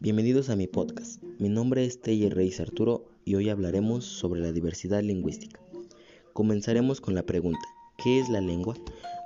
Bienvenidos 0.00 0.48
a 0.48 0.54
mi 0.54 0.68
podcast. 0.68 1.20
Mi 1.40 1.48
nombre 1.48 1.84
es 1.84 2.00
Teyer 2.00 2.32
Reyes 2.32 2.60
Arturo 2.60 3.10
y 3.24 3.34
hoy 3.34 3.48
hablaremos 3.48 4.04
sobre 4.04 4.40
la 4.40 4.52
diversidad 4.52 5.02
lingüística. 5.02 5.60
Comenzaremos 6.34 7.00
con 7.00 7.16
la 7.16 7.24
pregunta, 7.24 7.66
¿qué 7.96 8.20
es 8.20 8.28
la 8.28 8.40
lengua? 8.40 8.76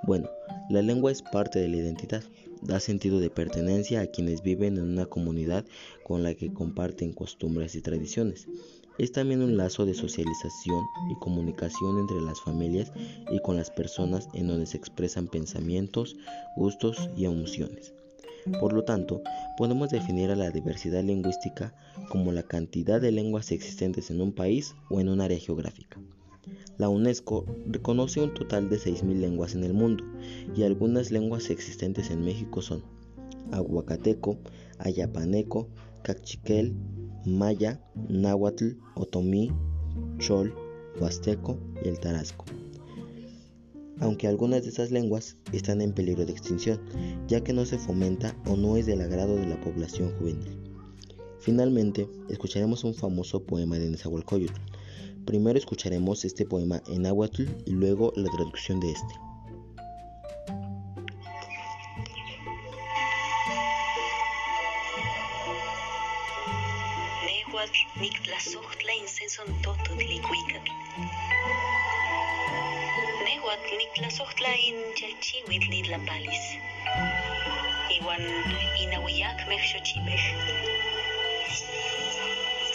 Bueno, 0.04 0.30
la 0.70 0.80
lengua 0.80 1.12
es 1.12 1.20
parte 1.20 1.58
de 1.58 1.68
la 1.68 1.76
identidad, 1.76 2.24
da 2.62 2.80
sentido 2.80 3.20
de 3.20 3.28
pertenencia 3.28 4.00
a 4.00 4.06
quienes 4.06 4.42
viven 4.42 4.78
en 4.78 4.84
una 4.84 5.04
comunidad 5.04 5.66
con 6.04 6.22
la 6.22 6.32
que 6.32 6.54
comparten 6.54 7.12
costumbres 7.12 7.74
y 7.74 7.82
tradiciones. 7.82 8.48
Es 8.96 9.12
también 9.12 9.42
un 9.42 9.58
lazo 9.58 9.84
de 9.84 9.92
socialización 9.92 10.84
y 11.10 11.18
comunicación 11.20 11.98
entre 11.98 12.22
las 12.22 12.40
familias 12.40 12.94
y 13.30 13.42
con 13.42 13.58
las 13.58 13.70
personas 13.70 14.26
en 14.32 14.48
donde 14.48 14.64
se 14.64 14.78
expresan 14.78 15.28
pensamientos, 15.28 16.16
gustos 16.56 17.10
y 17.14 17.26
emociones. 17.26 17.92
Por 18.58 18.72
lo 18.72 18.84
tanto, 18.84 19.22
podemos 19.56 19.90
definir 19.90 20.30
a 20.30 20.36
la 20.36 20.50
diversidad 20.50 21.02
lingüística 21.02 21.74
como 22.08 22.32
la 22.32 22.42
cantidad 22.42 23.00
de 23.00 23.12
lenguas 23.12 23.52
existentes 23.52 24.10
en 24.10 24.20
un 24.20 24.32
país 24.32 24.74
o 24.90 25.00
en 25.00 25.08
un 25.08 25.20
área 25.20 25.38
geográfica. 25.38 26.00
La 26.76 26.88
UNESCO 26.88 27.46
reconoce 27.66 28.20
un 28.20 28.34
total 28.34 28.68
de 28.68 28.78
6.000 28.78 29.20
lenguas 29.20 29.54
en 29.54 29.62
el 29.62 29.74
mundo 29.74 30.04
y 30.56 30.64
algunas 30.64 31.10
lenguas 31.10 31.50
existentes 31.50 32.10
en 32.10 32.24
México 32.24 32.62
son 32.62 32.82
aguacateco, 33.52 34.38
ayapaneco, 34.78 35.68
cachiquel, 36.02 36.74
maya, 37.24 37.80
náhuatl, 38.08 38.70
otomí, 38.96 39.52
chol, 40.18 40.54
huasteco 41.00 41.58
y 41.84 41.88
el 41.88 42.00
tarasco 42.00 42.44
aunque 44.02 44.26
algunas 44.26 44.64
de 44.64 44.70
estas 44.70 44.90
lenguas 44.90 45.36
están 45.52 45.80
en 45.80 45.92
peligro 45.92 46.26
de 46.26 46.32
extinción, 46.32 46.80
ya 47.28 47.42
que 47.42 47.52
no 47.52 47.64
se 47.64 47.78
fomenta 47.78 48.36
o 48.46 48.56
no 48.56 48.76
es 48.76 48.84
del 48.84 49.00
agrado 49.00 49.36
de 49.36 49.46
la 49.46 49.60
población 49.60 50.12
juvenil. 50.18 50.58
Finalmente, 51.38 52.08
escucharemos 52.28 52.82
un 52.82 52.94
famoso 52.94 53.44
poema 53.44 53.78
de 53.78 53.88
Nezahualcóyotl. 53.90 54.60
Primero 55.24 55.56
escucharemos 55.56 56.24
este 56.24 56.44
poema 56.44 56.82
en 56.88 57.02
náhuatl 57.02 57.44
y 57.64 57.70
luego 57.70 58.12
la 58.16 58.28
traducción 58.30 58.80
de 58.80 58.90
este. 58.90 59.14
Nehuatl 73.52 73.76
niktlajsojtla 73.76 74.50
in 74.66 74.76
chalchiuitl 74.98 75.72
itlapalis. 75.78 76.44
Iwan 77.96 78.22
inauiyakmej 78.82 79.60
xochimej. 79.70 80.22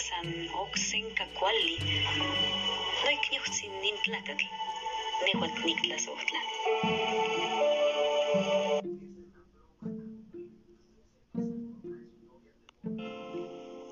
San 0.06 0.28
oksen 0.62 1.10
kakuali. 1.18 1.74
Noikniuhtsin 3.02 3.74
nintlakatl. 3.82 4.46
Nehuatl 5.26 5.66
niktlajsojtla. 5.66 6.40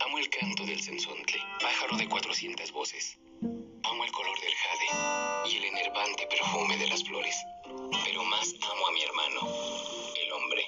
Amo 0.04 0.18
el 0.18 0.28
canto 0.38 0.62
del 0.66 0.80
censontle, 0.88 1.40
pájaro 1.62 1.96
de 1.96 2.06
400 2.06 2.70
voces. 2.70 3.16
Y 5.50 5.56
el 5.56 5.64
enervante 5.64 6.26
perfume 6.28 6.76
de 6.78 6.88
las 6.88 7.02
flores. 7.04 7.36
Pero 8.04 8.24
más 8.24 8.54
amo 8.62 8.86
a 8.86 8.92
mi 8.92 9.02
hermano, 9.02 9.40
el 10.24 10.32
hombre. 10.32 10.62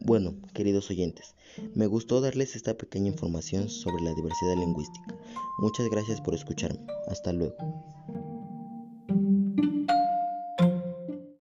Bueno, 0.00 0.34
queridos 0.54 0.90
oyentes, 0.90 1.34
me 1.74 1.86
gustó 1.86 2.20
darles 2.20 2.56
esta 2.56 2.76
pequeña 2.76 3.08
información 3.08 3.68
sobre 3.68 4.02
la 4.02 4.14
diversidad 4.14 4.56
lingüística. 4.56 5.14
Muchas 5.58 5.88
gracias 5.88 6.20
por 6.20 6.34
escucharme. 6.34 6.86
Hasta 7.08 7.32
luego. 7.32 7.54